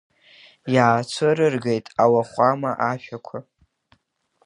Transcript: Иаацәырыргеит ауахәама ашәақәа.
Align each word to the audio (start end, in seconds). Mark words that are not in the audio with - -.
Иаацәырыргеит 0.75 1.85
ауахәама 2.03 2.71
ашәақәа. 2.91 3.37